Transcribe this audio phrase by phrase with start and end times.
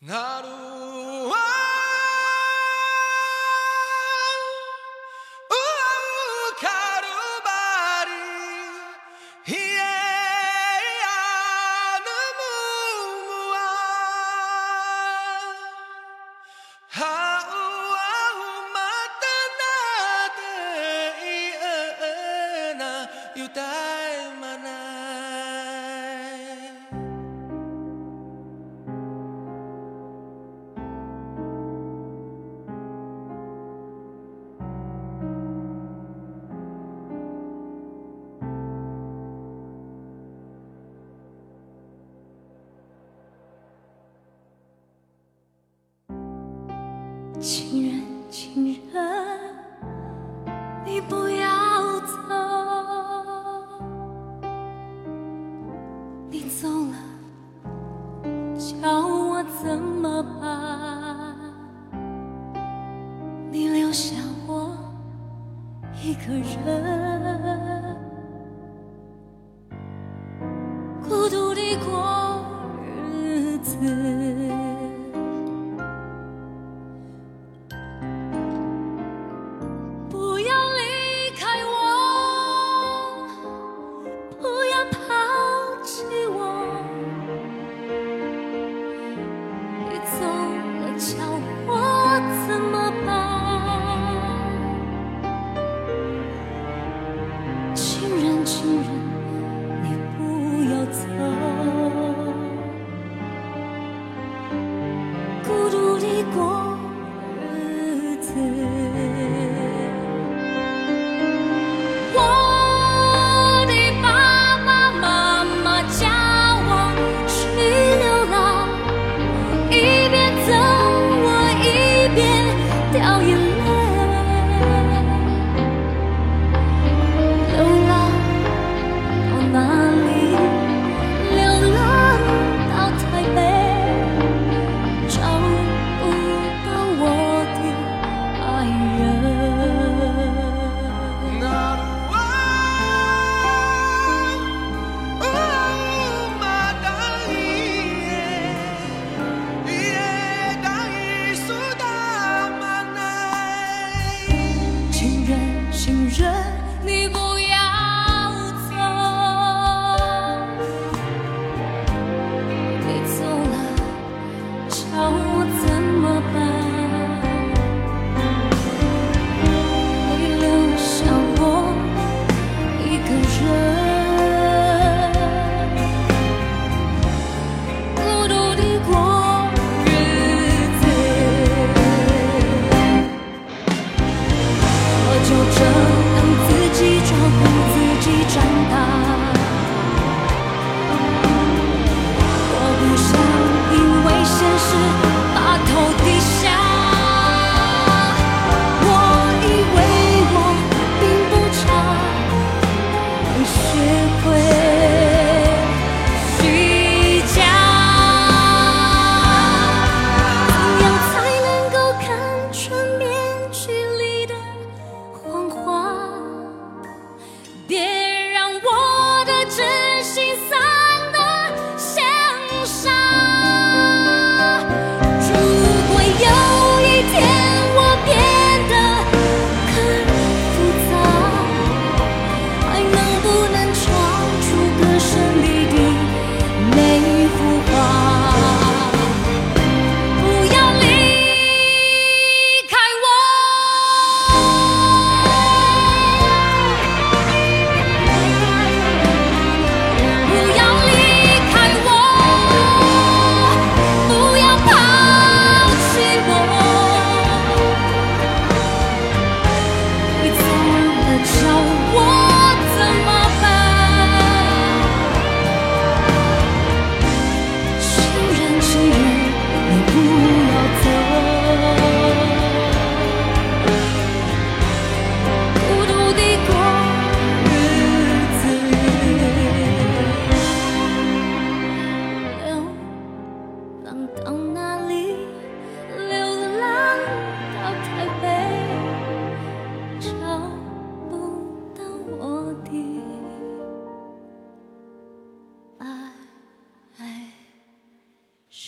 [0.00, 0.97] 나루
[47.40, 49.00] 情人情人
[50.84, 52.18] 你不要走
[56.28, 56.96] 你走了
[58.58, 61.36] 叫我怎么办？
[63.52, 64.16] 你留下
[64.46, 64.76] 我
[66.02, 67.96] 一个人。
[71.08, 72.17] 孤独的过。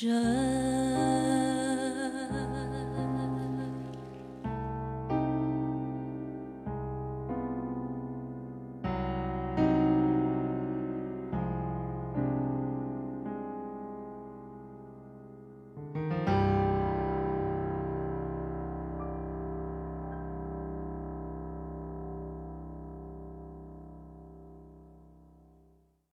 [0.00, 0.67] 着